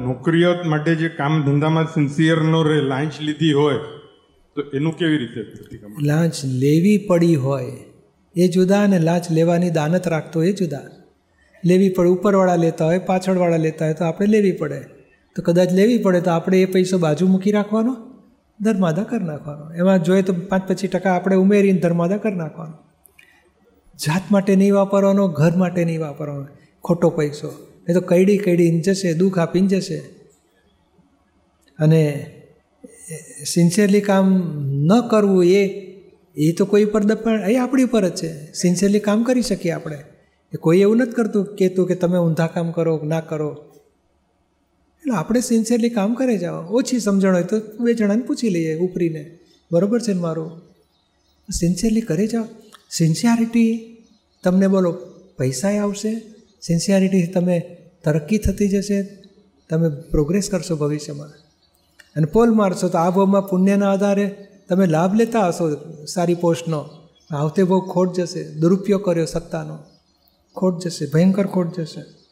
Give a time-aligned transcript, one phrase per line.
[0.00, 3.74] નોકરીઓત માટે જે કામ ધંધામાં સિન્સિયર નો રહે લાંચ લીધી હોય,
[4.54, 5.40] તો એનું કેવી રીતે
[6.02, 7.64] લાંચ લેવી પડી હોય,
[8.36, 10.80] એ જુદા અને લાંચ લેવાની દાનત રાખતો એ જુદા.
[11.64, 14.80] લેવી પડે, ઉપરવાળા લેતા હોય, પાછળવાળા લેતા હોય, તો આપણે લેવી પડે.
[15.36, 17.96] તો કદાચ લેવી પડે, તો આપણે એ પૈસો બાજુ મૂકી રાખવાનો,
[18.60, 19.72] ધર્માદા કરી નાખવાનો.
[19.72, 22.72] એમાં જોઈએ તો પાંચ પચીસ ટકા આપણે ઉમેરીને ધર્માદા કરી નાખવાનો.
[24.06, 26.46] જાત માટે નહીં વાપરવાનો, ઘર માટે નહીં વાપરવાનો.
[26.84, 27.66] ખોટો પૈસો.
[27.88, 29.98] એ તો કઈડી કઈડીને જશે, દુઃખ આપીને જશે.
[31.78, 32.30] અને
[33.46, 34.32] સિન્સિયરલી કામ
[34.86, 35.84] ન કરવું એ
[36.36, 38.52] એ તો કોઈ પર દબાણ, એ આપણી ઉપર જ છે.
[38.52, 39.96] સિન્સિયરલી કામ કરી શકીએ આપણે.
[40.52, 43.74] એ કોઈ એવું નથી કરતું કહેતું કે તમે ઊંધા કામ કરો ના કરો.
[44.98, 46.62] એટલે આપણે સિન્સિયરલી કામ કરે જાઓ.
[46.62, 49.38] ઓછી સમજણ હોય તો બે જણાને પૂછી લઈએ ઉપરીને.
[49.72, 50.62] બરાબર છે ને મારું?
[51.52, 52.44] સિન્સિયરલી કરે જાઓ.
[52.90, 53.96] સિન્સિયારિટી
[54.42, 54.92] તમને બોલો
[55.38, 56.33] પૈસાએ આવશે?
[56.66, 59.02] સિન્સિયારિટીથી તમે તરક્કી થતી જશે,
[59.70, 61.28] તમે પ્રોગ્રેસ કરશો ભવિષ્યમાં.
[62.16, 64.36] અને પોલ મારશો તો આ ભાવમાં પુણ્યના આધારે
[64.68, 65.76] તમે લાભ લેતા હશો
[66.06, 66.84] સારી પોસ્ટનો.
[67.30, 69.78] આવતે બહુ ખોટ જશે, દુરુપયોગ કર્યો સત્તાનો.
[70.56, 72.23] ખોટ જશે, ભયંકર ખોટ જશે.